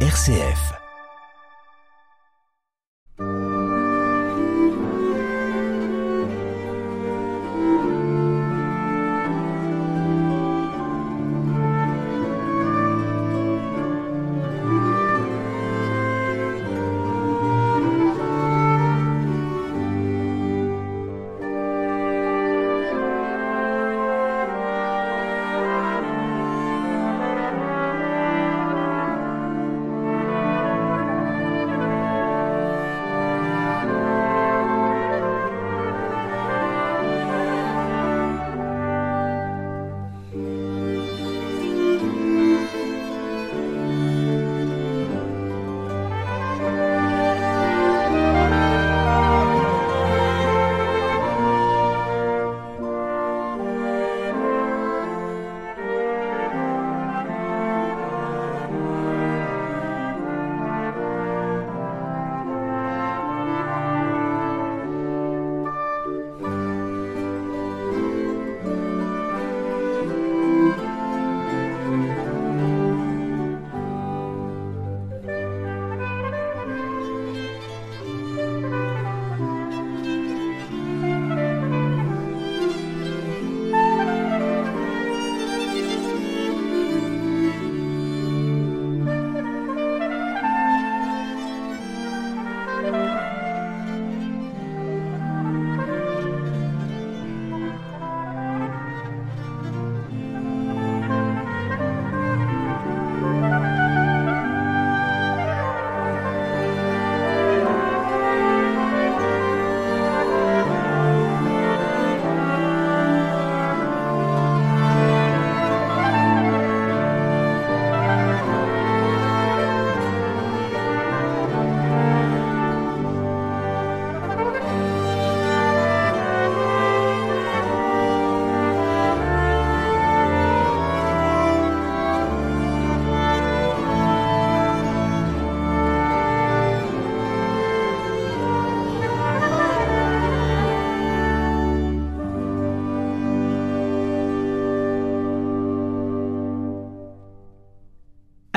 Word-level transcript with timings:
RCF. 0.00 0.85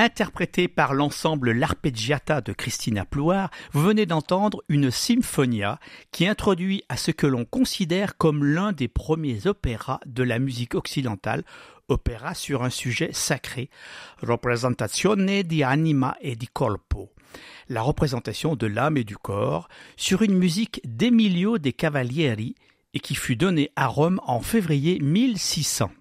Interprété 0.01 0.69
par 0.69 0.93
l'ensemble 0.93 1.51
L'Arpeggiata 1.51 2.39
de 2.39 2.53
Christina 2.53 3.03
Plouard, 3.03 3.51
vous 3.73 3.81
venez 3.81 4.05
d'entendre 4.05 4.63
une 4.69 4.91
symphonia 4.91 5.77
qui 6.13 6.25
introduit 6.25 6.85
à 6.87 6.95
ce 6.95 7.11
que 7.11 7.27
l'on 7.27 7.43
considère 7.43 8.15
comme 8.15 8.45
l'un 8.45 8.71
des 8.71 8.87
premiers 8.87 9.45
opéras 9.45 9.99
de 10.05 10.23
la 10.23 10.39
musique 10.39 10.73
occidentale, 10.73 11.43
opéra 11.89 12.33
sur 12.33 12.63
un 12.63 12.69
sujet 12.69 13.09
sacré, 13.11 13.69
Representazione 14.21 15.43
di 15.43 15.63
anima 15.63 16.17
e 16.21 16.37
di 16.37 16.47
corpo, 16.47 17.11
la 17.67 17.81
représentation 17.81 18.55
de 18.55 18.67
l'âme 18.67 18.95
et 18.95 19.03
du 19.03 19.17
corps, 19.17 19.67
sur 19.97 20.21
une 20.21 20.37
musique 20.37 20.79
d'Emilio 20.85 21.57
de 21.57 21.71
Cavalieri 21.71 22.55
et 22.93 23.01
qui 23.01 23.15
fut 23.15 23.35
donnée 23.35 23.69
à 23.75 23.87
Rome 23.87 24.21
en 24.25 24.39
février 24.39 24.97
1600. 25.01 25.91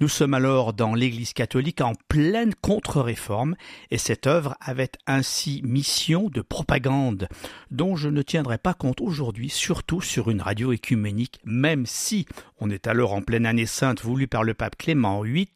Nous 0.00 0.08
sommes 0.08 0.32
alors 0.32 0.72
dans 0.72 0.94
l'Église 0.94 1.34
catholique 1.34 1.82
en 1.82 1.92
pleine 2.08 2.54
contre-réforme 2.54 3.54
et 3.90 3.98
cette 3.98 4.26
œuvre 4.26 4.56
avait 4.58 4.92
ainsi 5.06 5.60
mission 5.62 6.30
de 6.30 6.40
propagande 6.40 7.28
dont 7.70 7.96
je 7.96 8.08
ne 8.08 8.22
tiendrai 8.22 8.56
pas 8.56 8.72
compte 8.72 9.02
aujourd'hui, 9.02 9.50
surtout 9.50 10.00
sur 10.00 10.30
une 10.30 10.40
radio 10.40 10.72
écuménique, 10.72 11.38
même 11.44 11.84
si 11.84 12.24
on 12.60 12.70
est 12.70 12.86
alors 12.86 13.12
en 13.12 13.20
pleine 13.20 13.44
année 13.44 13.66
sainte 13.66 14.00
voulue 14.00 14.26
par 14.26 14.42
le 14.42 14.54
pape 14.54 14.76
Clément 14.78 15.20
VIII, 15.20 15.48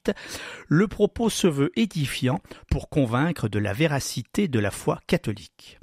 le 0.69 0.89
propos 0.89 1.31
se 1.31 1.47
veut 1.47 1.73
édifiant 1.75 2.41
pour 2.71 2.91
convaincre 2.91 3.49
de 3.49 3.59
la 3.59 3.73
véracité 3.73 4.47
de 4.47 4.59
la 4.59 4.71
foi 4.71 5.01
catholique. 5.07 5.79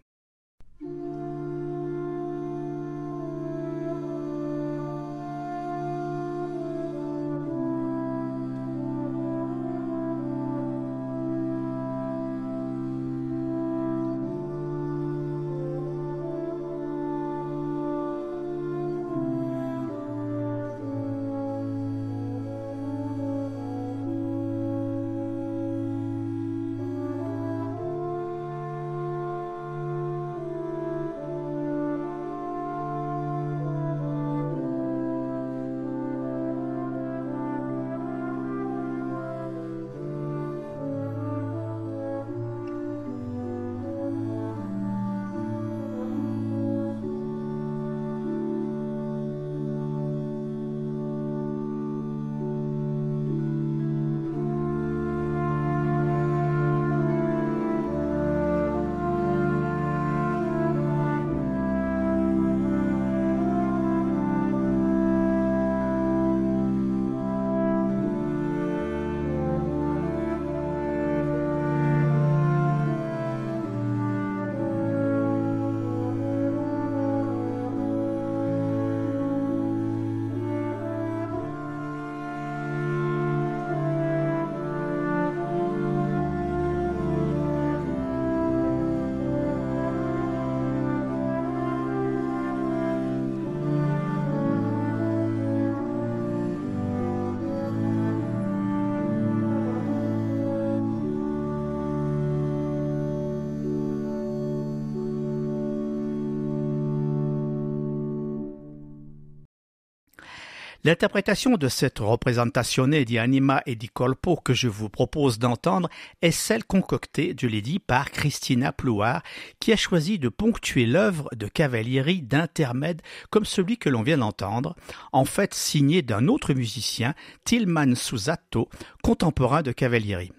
L'interprétation 110.84 111.58
de 111.58 111.68
cette 111.68 112.00
représentatione 112.00 113.04
di 113.04 113.20
anima 113.20 113.62
e 113.64 113.76
di 113.76 113.88
colpo 113.88 114.36
que 114.36 114.56
je 114.56 114.68
vous 114.68 114.90
propose 114.90 115.38
d'entendre 115.38 115.90
est 116.24 116.32
celle 116.32 116.64
concoctée, 116.64 117.36
je 117.40 117.46
l'ai 117.46 117.62
dit, 117.62 117.78
par 117.78 118.10
Christina 118.10 118.72
Plouard, 118.72 119.22
qui 119.60 119.72
a 119.72 119.76
choisi 119.76 120.18
de 120.18 120.28
ponctuer 120.28 120.88
l'œuvre 120.88 121.30
de 121.36 121.48
Cavalieri 121.48 122.24
d'intermèdes 122.24 123.04
comme 123.30 123.46
celui 123.46 123.78
que 123.78 123.90
l'on 123.90 124.02
vient 124.02 124.18
d'entendre, 124.18 124.76
en 125.12 125.26
fait 125.26 125.54
signé 125.54 126.02
d'un 126.02 126.28
autre 126.28 126.56
musicien, 126.56 127.14
Tilman 127.46 127.96
Susato, 127.96 128.68
contemporain 129.04 129.62
de 129.62 129.74
Cavalieri. 129.74 130.32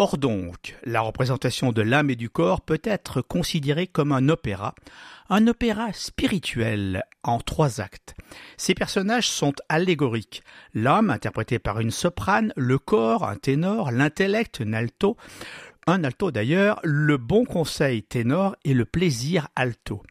Or 0.00 0.16
donc, 0.16 0.76
la 0.84 1.00
représentation 1.00 1.72
de 1.72 1.82
l'âme 1.82 2.08
et 2.08 2.14
du 2.14 2.30
corps 2.30 2.60
peut 2.60 2.80
être 2.84 3.20
considérée 3.20 3.88
comme 3.88 4.12
un 4.12 4.28
opéra, 4.28 4.76
un 5.28 5.48
opéra 5.48 5.92
spirituel 5.92 7.02
en 7.24 7.40
trois 7.40 7.80
actes. 7.80 8.14
Ces 8.56 8.74
personnages 8.74 9.28
sont 9.28 9.54
allégoriques. 9.68 10.44
L'âme, 10.72 11.10
interprété 11.10 11.58
par 11.58 11.80
une 11.80 11.90
soprane, 11.90 12.52
le 12.56 12.78
corps, 12.78 13.28
un 13.28 13.34
ténor, 13.34 13.90
l'intellect, 13.90 14.60
un 14.64 14.72
alto, 14.72 15.16
un 15.88 16.04
alto 16.04 16.30
d'ailleurs, 16.30 16.80
le 16.84 17.16
bon 17.16 17.46
conseil 17.46 18.02
ténor 18.02 18.56
et 18.62 18.74
le 18.74 18.84
plaisir 18.84 19.48
alto. 19.56 20.02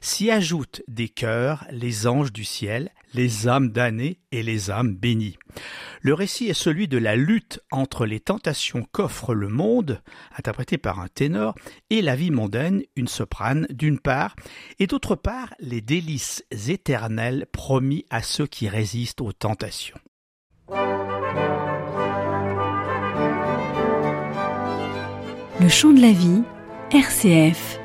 S'y 0.00 0.30
ajoutent 0.30 0.80
des 0.88 1.10
chœurs, 1.10 1.66
les 1.70 2.06
anges 2.06 2.32
du 2.32 2.42
ciel, 2.42 2.90
les 3.12 3.46
âmes 3.46 3.70
damnées 3.70 4.18
et 4.32 4.42
les 4.42 4.70
âmes 4.70 4.94
bénies. 4.94 5.36
Le 6.00 6.14
récit 6.14 6.48
est 6.48 6.54
celui 6.54 6.88
de 6.88 6.96
la 6.96 7.16
lutte 7.16 7.60
entre 7.70 8.06
les 8.06 8.18
tentations 8.18 8.86
qu'offre 8.92 9.34
le 9.34 9.48
monde, 9.48 10.00
interprété 10.38 10.78
par 10.78 11.00
un 11.00 11.08
ténor, 11.08 11.54
et 11.90 12.00
la 12.00 12.16
vie 12.16 12.30
mondaine, 12.30 12.82
une 12.96 13.08
soprane, 13.08 13.66
d'une 13.68 13.98
part, 13.98 14.36
et 14.78 14.86
d'autre 14.86 15.16
part 15.16 15.52
les 15.60 15.82
délices 15.82 16.44
éternelles 16.68 17.46
promis 17.52 18.06
à 18.08 18.22
ceux 18.22 18.46
qui 18.46 18.70
résistent 18.70 19.20
aux 19.20 19.32
tentations. 19.32 19.98
Le 25.66 25.70
chant 25.70 25.92
de 25.92 26.00
la 26.00 26.12
vie, 26.12 26.44
RCF. 26.92 27.80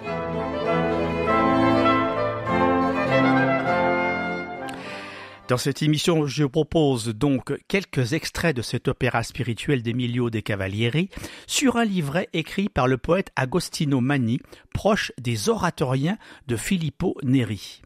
Dans 5.48 5.58
cette 5.58 5.82
émission, 5.82 6.28
je 6.28 6.44
propose 6.44 7.08
donc 7.08 7.58
quelques 7.68 8.14
extraits 8.14 8.56
de 8.56 8.62
cet 8.62 8.88
opéra 8.88 9.24
spirituel 9.24 9.82
d'Emilio 9.82 10.30
de 10.30 10.42
Cavalieri 10.42 11.10
sur 11.48 11.78
un 11.78 11.84
livret 11.84 12.30
écrit 12.34 12.70
par 12.70 12.88
le 12.88 13.00
poète 13.00 13.32
Agostino 13.36 14.00
Manni, 14.00 14.40
proche 14.76 15.12
des 15.20 15.50
oratoriens 15.50 16.20
de 16.46 16.58
Filippo 16.58 17.18
Neri. 17.24 17.82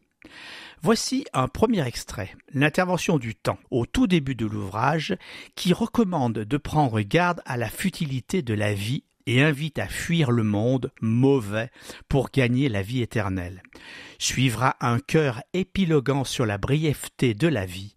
Voici 0.82 1.24
un 1.32 1.48
premier 1.48 1.88
extrait, 1.88 2.36
l'intervention 2.52 3.18
du 3.18 3.34
temps, 3.34 3.60
au 3.72 3.86
tout 3.86 4.08
début 4.08 4.36
de 4.36 4.46
l'ouvrage, 4.46 5.16
qui 5.56 5.72
recommande 5.72 6.34
de 6.40 6.58
prendre 6.58 7.00
garde 7.00 7.42
à 7.46 7.56
la 7.56 7.70
futilité 7.70 8.42
de 8.42 8.54
la 8.54 8.74
vie 8.74 9.06
et 9.27 9.42
invite 9.42 9.80
à 9.80 9.88
fuir 9.88 10.31
le 10.31 10.44
monde 10.44 10.92
mauvais 11.01 11.69
pour 12.10 12.30
gagner 12.31 12.69
la 12.69 12.81
vie 12.81 13.01
éternelle. 13.01 13.62
Suivra 14.19 14.75
un 14.81 15.00
cœur 15.00 15.42
épiloguant 15.54 16.24
sur 16.24 16.45
la 16.45 16.57
brièveté 16.57 17.33
de 17.33 17.48
la 17.48 17.66
vie. 17.66 17.95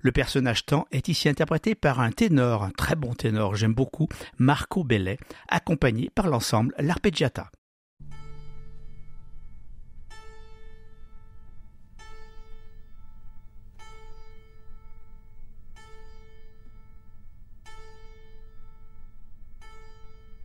Le 0.00 0.12
personnage 0.12 0.66
temps 0.66 0.86
est 0.92 1.08
ici 1.08 1.28
interprété 1.28 1.74
par 1.74 2.00
un 2.00 2.10
ténor, 2.10 2.62
un 2.62 2.70
très 2.70 2.94
bon 2.94 3.14
ténor, 3.14 3.56
j'aime 3.56 3.74
beaucoup, 3.74 4.08
Marco 4.38 4.84
Bellet, 4.84 5.18
accompagné 5.48 6.10
par 6.14 6.28
l'ensemble 6.28 6.74
L'Arpeggiata. 6.78 7.50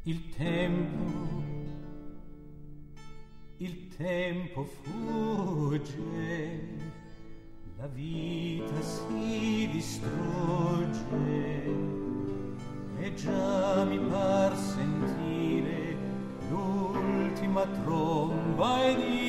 Il 0.03 0.29
tempo, 0.29 1.43
il 3.57 3.87
tempo 3.97 4.63
fugge, 4.63 5.89
la 7.77 7.87
vita 7.87 8.81
si 8.81 9.67
distrugge. 9.71 11.07
E 12.97 13.13
già 13.13 13.83
mi 13.83 13.99
par 13.99 14.55
sentire 14.55 15.97
l'ultima 16.49 17.67
tromba 17.67 18.85
e 18.85 18.95
dire 18.95 19.28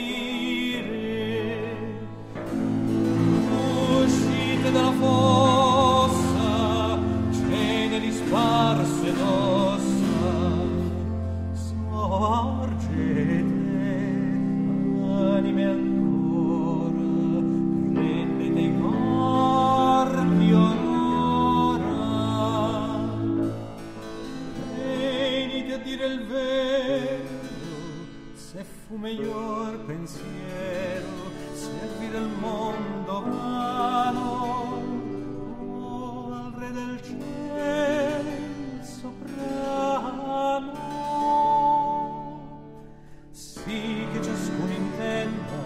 sì 43.71 44.07
che 44.13 44.23
ciascuno 44.23 44.73
intenda 44.73 45.59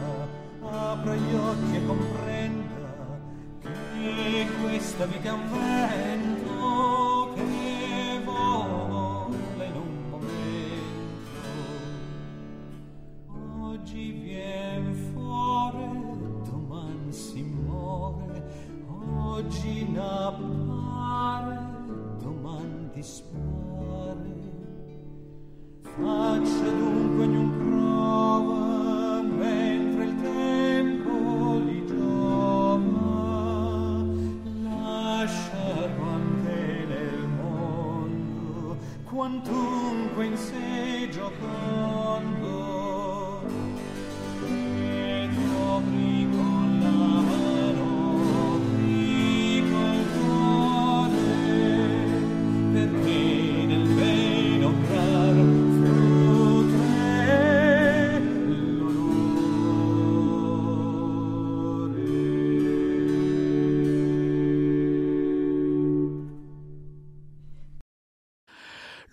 apra 0.61 1.15
gli 1.15 1.35
occhi 1.35 1.77
e 1.77 1.87
comprenda 1.87 2.63
che 3.63 4.47
questa 4.61 5.07
vita 5.07 5.29
è 5.29 5.33
un 5.33 5.51
vento 5.51 5.94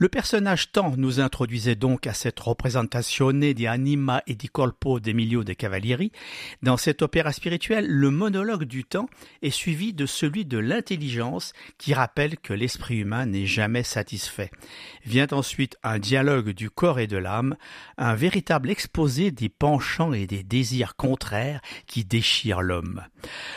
Le 0.01 0.09
personnage 0.09 0.71
temps 0.71 0.95
nous 0.97 1.19
introduisait 1.19 1.75
donc 1.75 2.07
à 2.07 2.15
cette 2.15 2.39
représentation 2.39 3.33
di 3.33 3.67
anima 3.67 4.23
e 4.27 4.33
di 4.33 4.49
colpo 4.49 4.99
d'Emilio 4.99 5.43
de 5.43 5.53
Cavalieri. 5.53 6.11
Dans 6.63 6.75
cet 6.75 7.03
opéra 7.03 7.31
spirituel, 7.31 7.85
le 7.85 8.09
monologue 8.09 8.63
du 8.63 8.83
temps 8.83 9.07
est 9.43 9.51
suivi 9.51 9.93
de 9.93 10.07
celui 10.07 10.43
de 10.43 10.57
l'intelligence 10.57 11.53
qui 11.77 11.93
rappelle 11.93 12.39
que 12.39 12.51
l'esprit 12.51 12.97
humain 12.97 13.27
n'est 13.27 13.45
jamais 13.45 13.83
satisfait. 13.83 14.49
Vient 15.05 15.27
ensuite 15.29 15.77
un 15.83 15.99
dialogue 15.99 16.49
du 16.49 16.71
corps 16.71 16.99
et 16.99 17.05
de 17.05 17.17
l'âme, 17.17 17.55
un 17.99 18.15
véritable 18.15 18.71
exposé 18.71 19.29
des 19.29 19.49
penchants 19.49 20.13
et 20.13 20.25
des 20.25 20.41
désirs 20.41 20.95
contraires 20.95 21.61
qui 21.85 22.05
déchirent 22.05 22.63
l'homme. 22.63 23.03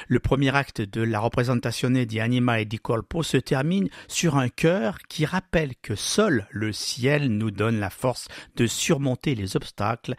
Le 0.08 0.20
premier 0.20 0.54
acte 0.54 0.82
de 0.82 1.00
la 1.00 1.20
représentation 1.20 1.88
di 1.88 2.20
anima 2.20 2.60
e 2.60 2.66
di 2.66 2.78
colpo 2.78 3.22
se 3.22 3.38
termine 3.38 3.88
sur 4.08 4.36
un 4.36 4.50
cœur 4.50 4.98
qui 5.08 5.24
rappelle 5.24 5.72
que 5.80 5.94
seul 5.94 6.33
le 6.50 6.72
ciel 6.72 7.28
nous 7.28 7.50
donne 7.50 7.78
la 7.78 7.90
force 7.90 8.28
de 8.56 8.66
surmonter 8.66 9.34
les 9.34 9.56
obstacles 9.56 10.14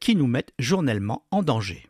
qui 0.00 0.16
nous 0.16 0.26
mettent 0.26 0.52
journellement 0.58 1.26
en 1.30 1.42
danger. 1.42 1.86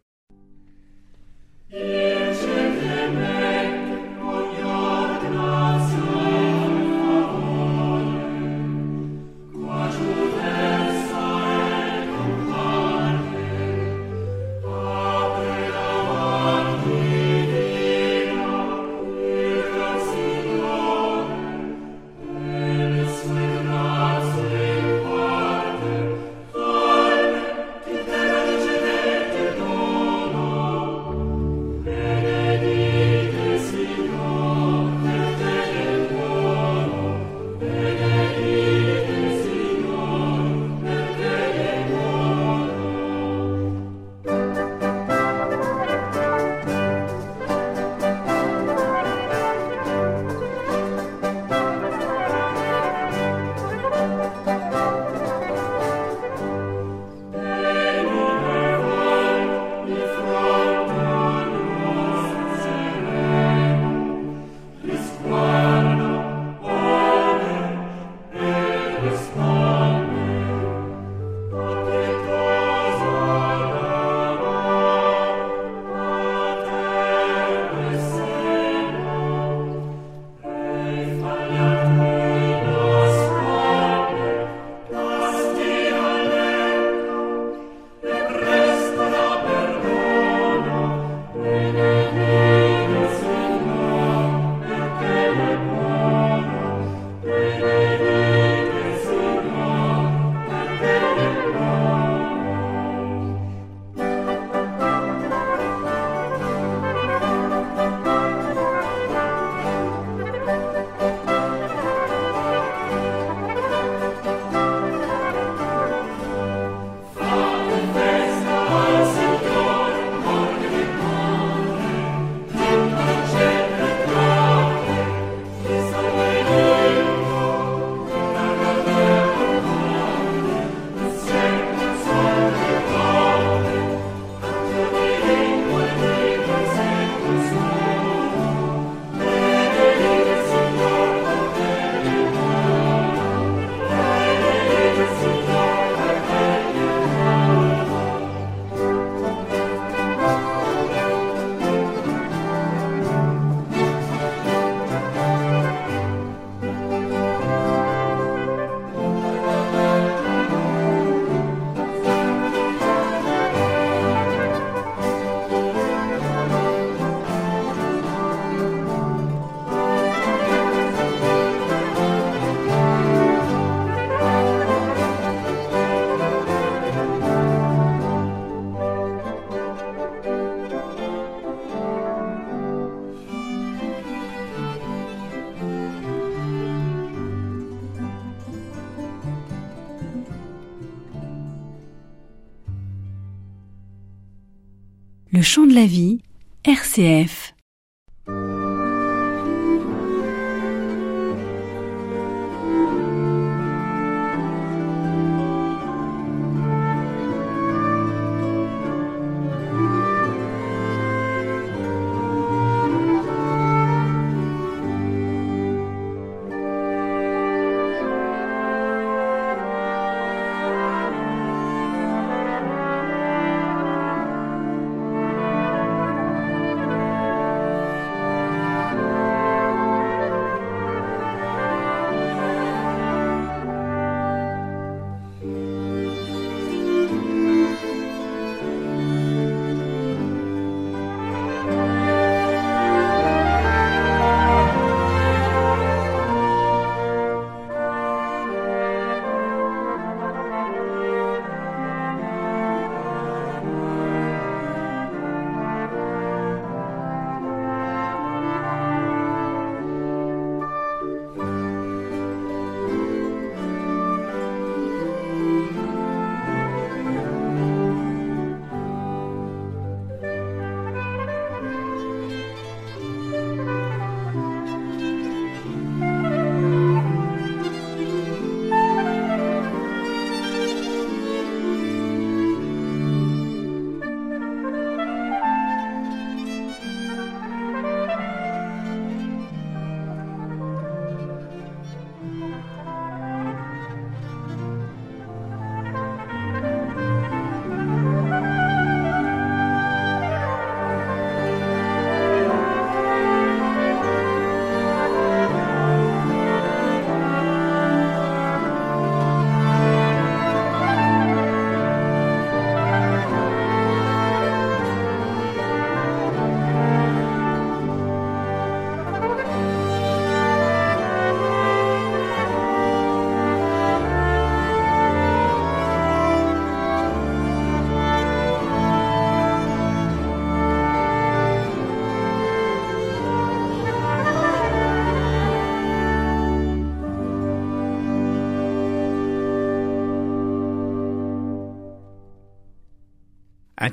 Le 195.45 195.47
chant 195.47 195.67
de 195.67 195.75
la 195.75 195.85
vie, 195.85 196.23
RCF. 196.65 197.54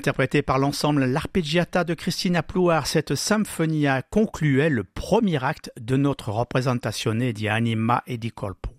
Interprétée 0.02 0.42
par 0.42 0.58
l'ensemble 0.58 1.04
L'Arpeggiata 1.04 1.84
de 1.84 1.94
Christina 1.94 2.42
Plouard, 2.42 2.88
cette 2.88 3.14
symphonia 3.14 4.02
concluait 4.02 4.68
le 4.68 4.82
premier 4.82 5.44
acte 5.44 5.70
de 5.80 5.96
notre 5.96 6.30
représentation 6.30 7.14
di 7.14 7.46
Anima 7.46 8.02
e 8.08 8.16
di 8.16 8.32
Colpo. 8.32 8.70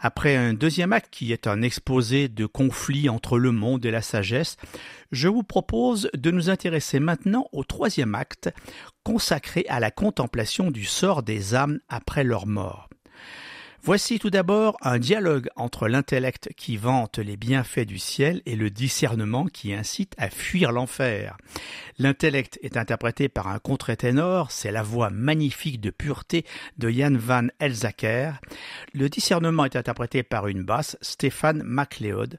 Après 0.00 0.36
un 0.36 0.54
deuxième 0.54 0.94
acte 0.94 1.10
qui 1.10 1.32
est 1.32 1.46
un 1.46 1.60
exposé 1.60 2.28
de 2.28 2.46
conflits 2.46 3.10
entre 3.10 3.38
le 3.38 3.52
monde 3.52 3.84
et 3.84 3.90
la 3.90 4.00
sagesse, 4.00 4.56
je 5.12 5.28
vous 5.28 5.42
propose 5.42 6.08
de 6.14 6.30
nous 6.30 6.48
intéresser 6.48 6.98
maintenant 6.98 7.44
au 7.52 7.62
troisième 7.62 8.14
acte 8.14 8.48
consacré 9.04 9.66
à 9.68 9.80
la 9.80 9.90
contemplation 9.90 10.70
du 10.70 10.86
sort 10.86 11.22
des 11.22 11.54
âmes 11.54 11.78
après 11.90 12.24
leur 12.24 12.46
mort. 12.46 12.88
Voici 13.82 14.18
tout 14.18 14.28
d'abord 14.28 14.76
un 14.82 14.98
dialogue 14.98 15.48
entre 15.56 15.88
l'intellect 15.88 16.50
qui 16.56 16.76
vante 16.76 17.18
les 17.18 17.36
bienfaits 17.36 17.86
du 17.86 17.98
ciel 17.98 18.42
et 18.44 18.54
le 18.54 18.70
discernement 18.70 19.46
qui 19.46 19.72
incite 19.72 20.14
à 20.18 20.28
fuir 20.28 20.72
l'enfer. 20.72 21.38
L'intellect 21.98 22.58
est 22.62 22.76
interprété 22.76 23.28
par 23.28 23.48
un 23.48 23.58
contre-ténor, 23.58 24.50
c'est 24.50 24.72
la 24.72 24.82
voix 24.82 25.10
magnifique 25.10 25.80
de 25.80 25.90
pureté 25.90 26.44
de 26.76 26.90
Jan 26.90 27.16
van 27.16 27.46
Elzaker. 27.60 28.40
Le 28.92 29.08
discernement 29.08 29.64
est 29.64 29.76
interprété 29.76 30.22
par 30.22 30.48
une 30.48 30.64
basse, 30.64 30.98
Stéphane 31.00 31.62
MacLeod. 31.62 32.38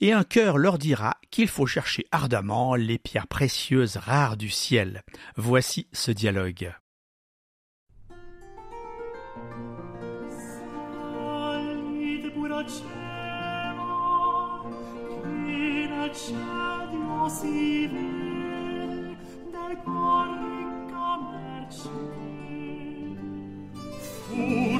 Et 0.00 0.12
un 0.12 0.24
cœur 0.24 0.58
leur 0.58 0.78
dira 0.78 1.18
qu'il 1.30 1.48
faut 1.48 1.66
chercher 1.66 2.06
ardemment 2.10 2.74
les 2.74 2.98
pierres 2.98 3.28
précieuses 3.28 3.96
rares 3.96 4.36
du 4.36 4.48
ciel. 4.48 5.02
Voici 5.36 5.86
ce 5.92 6.10
dialogue. 6.10 6.72
Fu 24.30 24.79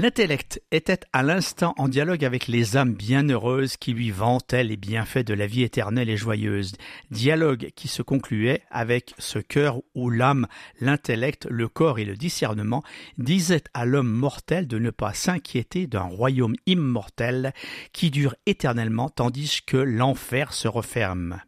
L'intellect 0.00 0.62
était 0.70 1.00
à 1.12 1.24
l'instant 1.24 1.74
en 1.76 1.88
dialogue 1.88 2.24
avec 2.24 2.46
les 2.46 2.76
âmes 2.76 2.94
bienheureuses 2.94 3.76
qui 3.76 3.92
lui 3.92 4.12
vantaient 4.12 4.62
les 4.62 4.76
bienfaits 4.76 5.26
de 5.26 5.34
la 5.34 5.48
vie 5.48 5.64
éternelle 5.64 6.08
et 6.08 6.16
joyeuse, 6.16 6.76
dialogue 7.10 7.72
qui 7.74 7.88
se 7.88 8.02
concluait 8.02 8.62
avec 8.70 9.12
ce 9.18 9.40
cœur 9.40 9.82
où 9.96 10.08
l'âme, 10.08 10.46
l'intellect, 10.80 11.48
le 11.50 11.66
corps 11.66 11.98
et 11.98 12.04
le 12.04 12.14
discernement 12.16 12.84
disaient 13.16 13.64
à 13.74 13.86
l'homme 13.86 14.12
mortel 14.12 14.68
de 14.68 14.78
ne 14.78 14.90
pas 14.90 15.14
s'inquiéter 15.14 15.88
d'un 15.88 16.02
royaume 16.02 16.54
immortel 16.66 17.52
qui 17.92 18.12
dure 18.12 18.36
éternellement 18.46 19.08
tandis 19.08 19.62
que 19.66 19.78
l'enfer 19.78 20.52
se 20.52 20.68
referme. 20.68 21.40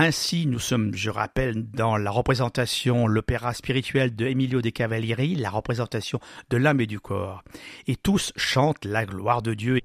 Ainsi, 0.00 0.46
nous 0.46 0.60
sommes, 0.60 0.94
je 0.94 1.10
rappelle, 1.10 1.68
dans 1.72 1.96
la 1.96 2.12
représentation, 2.12 3.08
l'opéra 3.08 3.52
spirituel 3.52 4.14
de 4.14 4.26
Emilio 4.26 4.62
de 4.62 4.70
Cavalieri, 4.70 5.34
la 5.34 5.50
représentation 5.50 6.20
de 6.50 6.56
l'âme 6.56 6.80
et 6.80 6.86
du 6.86 7.00
corps. 7.00 7.42
Et 7.88 7.96
tous 7.96 8.32
chantent 8.36 8.84
la 8.84 9.04
gloire 9.04 9.42
de 9.42 9.54
Dieu. 9.54 9.80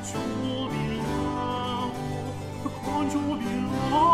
concio 0.00 0.20
mio. 3.20 4.09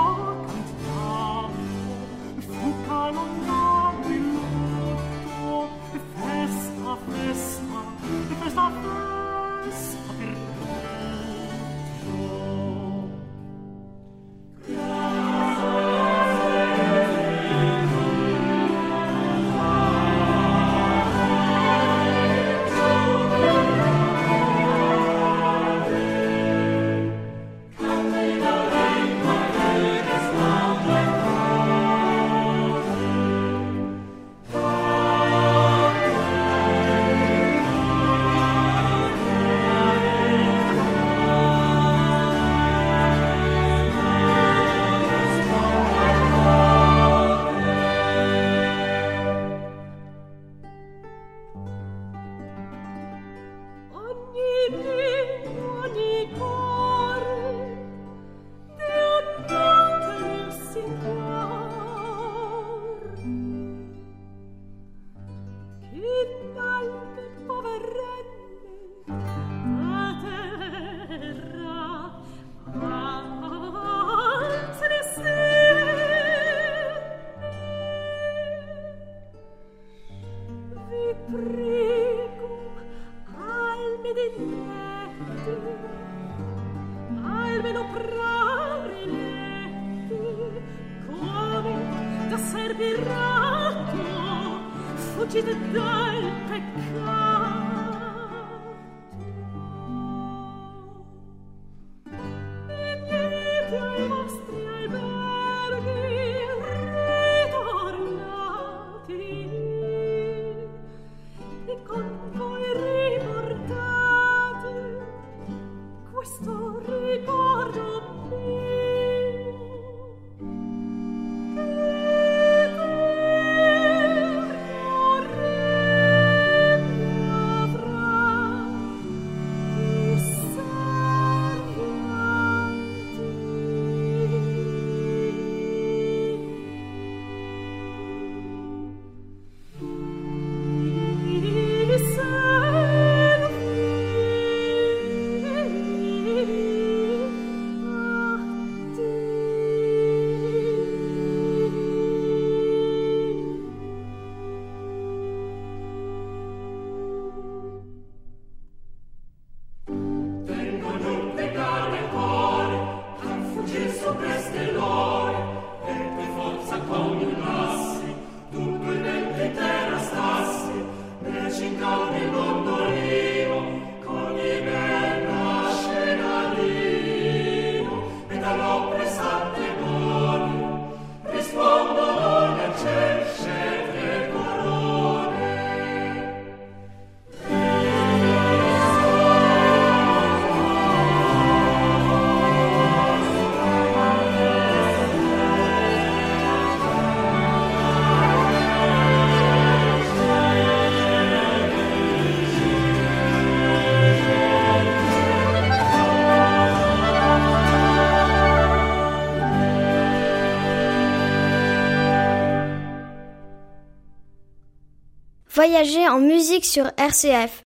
Voyager 215.57 216.07
en 216.07 216.21
musique 216.21 216.67
sur 216.67 216.85
RCF. 216.99 217.66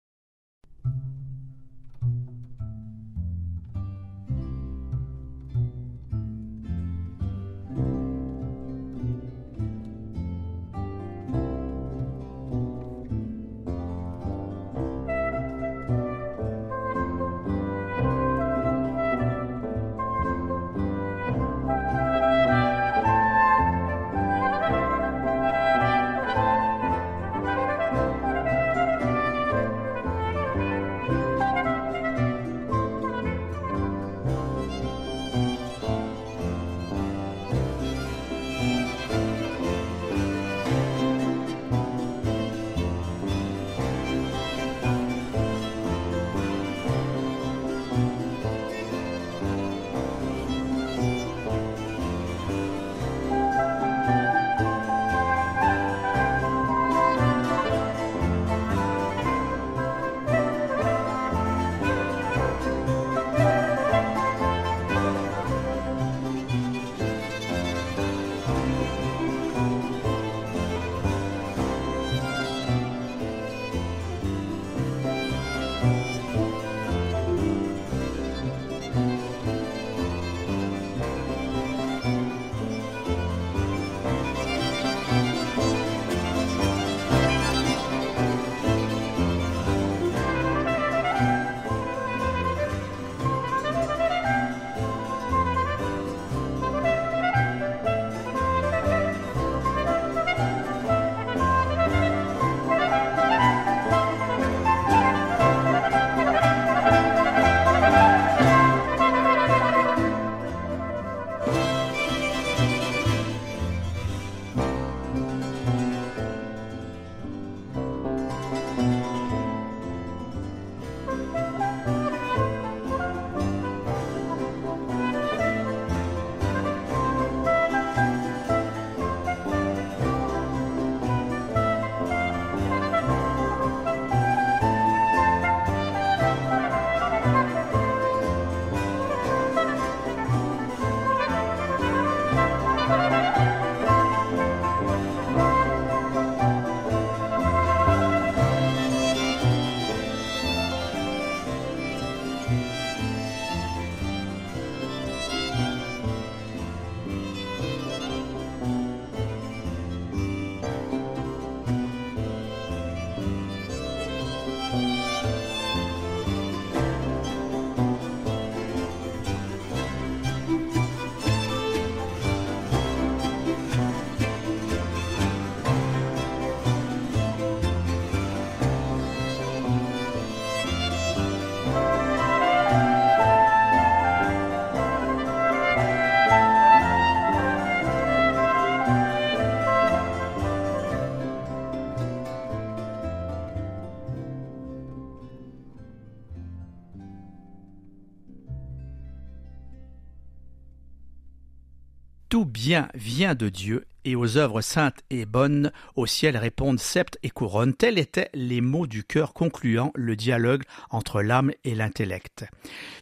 Bien 202.62 202.86
vient 202.94 203.34
de 203.34 203.48
Dieu, 203.48 203.86
et 204.04 204.14
aux 204.14 204.36
œuvres 204.36 204.60
saintes 204.60 205.00
et 205.10 205.26
bonnes, 205.26 205.72
au 205.96 206.06
ciel 206.06 206.36
répondent 206.36 206.78
sceptres 206.78 207.18
et 207.24 207.28
couronnes. 207.28 207.74
Tels 207.74 207.98
étaient 207.98 208.30
les 208.34 208.60
mots 208.60 208.86
du 208.86 209.02
cœur 209.02 209.34
concluant 209.34 209.90
le 209.96 210.14
dialogue 210.14 210.62
entre 210.90 211.22
l'âme 211.22 211.50
et 211.64 211.74
l'intellect. 211.74 212.44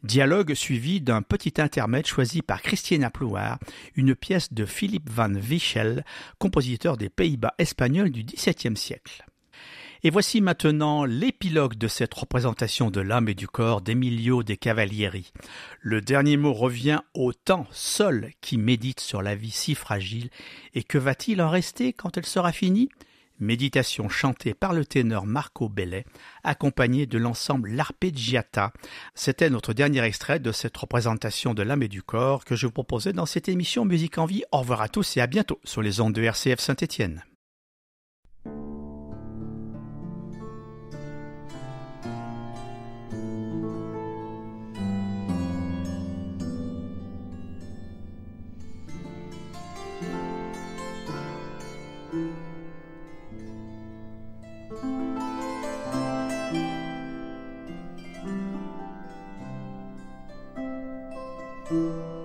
Dialogue 0.03 0.55
suivi 0.55 1.03
d'un 1.03 1.21
petit 1.21 1.61
intermède 1.61 2.07
choisi 2.07 2.41
par 2.41 2.63
Christiane 2.63 3.11
Plouard, 3.13 3.59
une 3.97 4.15
pièce 4.15 4.51
de 4.55 4.65
Philippe 4.65 5.11
van 5.11 5.35
Wichel, 5.35 6.07
compositeur 6.39 6.97
des 6.97 7.11
Pays-Bas 7.11 7.53
espagnols 7.59 8.13
du 8.13 8.25
XVIIe 8.25 8.79
siècle. 8.79 9.27
Et 10.03 10.11
voici 10.11 10.41
maintenant 10.41 11.05
l'épilogue 11.05 11.77
de 11.77 11.87
cette 11.87 12.15
représentation 12.15 12.91
de 12.91 13.03
l'âme 13.03 13.29
et 13.29 13.35
du 13.35 13.47
corps 13.47 13.83
d'Emilio 13.83 14.43
de 14.43 14.55
Cavalieri. 14.55 15.33
Le 15.81 16.01
dernier 16.01 16.39
mot 16.39 16.55
revient 16.55 17.01
au 17.13 17.35
temps 17.35 17.67
seul 17.71 18.31
qui 18.41 18.57
médite 18.57 19.01
sur 19.01 19.21
la 19.21 19.35
vie 19.35 19.51
si 19.51 19.75
fragile, 19.75 20.31
et 20.73 20.85
que 20.85 20.97
va-t-il 20.97 21.43
en 21.43 21.51
rester 21.51 21.93
quand 21.93 22.17
elle 22.17 22.25
sera 22.25 22.51
finie? 22.51 22.89
Méditation 23.41 24.09
chantée 24.09 24.53
par 24.55 24.73
le 24.73 24.85
ténor 24.85 25.27
Marco 25.27 25.69
Bellet, 25.69 26.05
accompagné 26.45 27.07
de 27.07 27.19
l'ensemble 27.19 27.71
L'Arpeggiata. 27.71 28.73
C'était 29.15 29.49
notre 29.51 29.73
dernier 29.73 30.03
extrait 30.03 30.41
de 30.41 30.53
cette 30.53 30.77
représentation 30.77 31.55
de 31.55 31.63
l'âme 31.63 31.83
et 31.83 31.89
du 31.89 32.03
corps 32.03 32.45
que 32.45 32.57
je 32.57 32.67
vous 32.67 32.73
proposais 32.73 33.15
dans 33.15 33.27
cette 33.27 33.49
émission 33.49 33.85
Musique 33.85 34.19
en 34.19 34.27
vie. 34.27 34.45
Au 34.53 34.59
revoir 34.59 34.83
à 34.83 34.89
tous 34.89 35.17
et 35.17 35.21
à 35.21 35.27
bientôt 35.27 35.59
sur 35.65 35.81
les 35.81 36.01
ondes 36.01 36.15
de 36.15 36.23
RCF 36.23 36.61
Saint-Étienne. 36.61 37.23
Música 61.71 62.20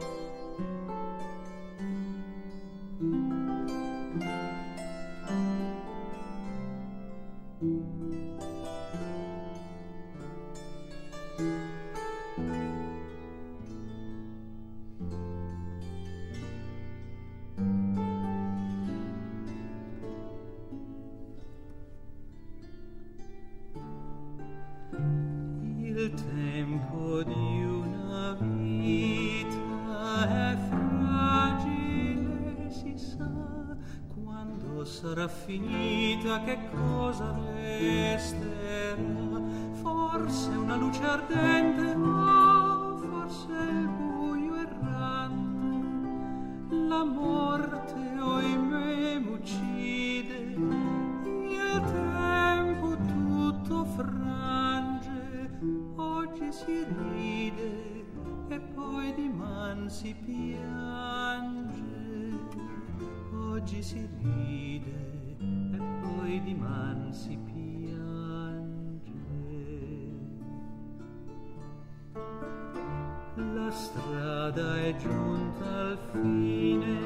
strada 73.76 74.78
è 74.80 74.96
giunta 74.96 75.66
al 75.66 75.98
fine, 76.14 76.98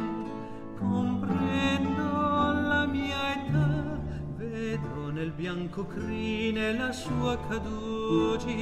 comprendo 0.78 2.04
la 2.68 2.86
mia 2.86 3.34
età, 3.34 3.98
vedo 4.36 5.10
nel 5.12 5.32
bianco 5.32 5.88
crine 5.88 6.78
la 6.78 6.92
sua 6.92 7.40
caducità. 7.50 8.62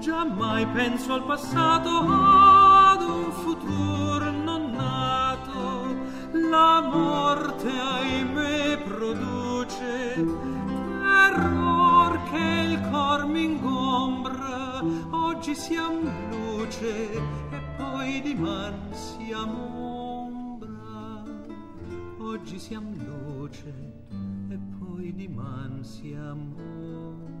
Giammai 0.00 0.66
penso 0.66 1.14
al 1.14 1.22
passato, 1.24 1.90
ad 1.90 3.02
un 3.02 3.30
futuro 3.30 4.30
non 4.32 4.72
nato, 4.72 5.94
la 6.32 6.80
morte 6.80 7.70
ahimè 7.70 8.78
produce 8.82 10.26
terror 11.02 12.20
che 12.30 12.66
il 12.72 12.80
cor 12.90 13.26
mi 13.26 13.44
ingombra, 15.48 15.54
oggi 15.54 15.54
siam 15.54 16.04
luce 16.30 17.12
e 17.50 17.60
poi 17.76 18.20
diman 18.20 18.92
siamo 18.92 20.26
ombra. 20.26 21.24
Oggi 22.18 22.58
siam 22.58 22.94
luce 23.06 23.72
e 24.50 24.58
poi 24.78 25.14
diman 25.14 25.82
siamo 25.82 26.56
ombra. 26.58 27.36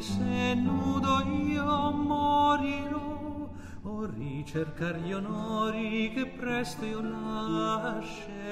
se 0.02 0.56
nudo 0.56 1.22
io 1.22 1.64
o 3.86 4.06
ricercar 4.06 4.96
gli 5.00 5.12
onori 5.12 6.12
che 6.14 6.26
presto 6.28 6.86
io 6.86 7.02
lascerò 7.02 8.44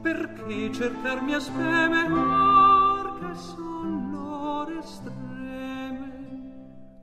perché 0.00 0.72
cercarmi 0.72 1.34
a 1.34 1.40
speme 1.40 2.10
or 2.10 3.18
che 3.18 3.34
son 3.34 4.10
l'ore 4.12 4.78
estreme. 4.78 6.12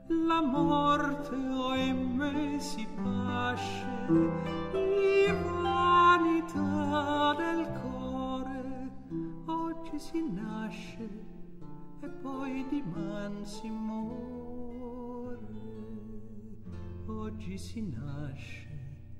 La 0.08 0.40
morte 0.40 1.36
oimè 1.36 2.58
si 2.58 2.86
pasce 3.00 3.86
di 4.72 5.26
vanità 5.62 7.34
del 7.36 7.68
core 7.82 8.90
oggi 9.46 9.98
si 9.98 10.22
nasce 10.28 11.08
e 12.00 12.08
poi 12.08 12.66
diman 12.68 13.44
si 13.44 13.68
muore 13.68 14.41
oggi 17.06 17.58
si 17.58 17.80
nasce 17.80 18.68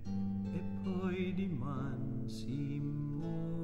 e 0.04 0.62
poi 0.82 1.32
diman 1.34 2.24
si 2.26 2.80
muore 2.80 3.61